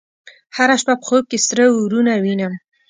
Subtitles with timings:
[0.57, 2.53] هره شپه په خوب کې سره اورونه وینم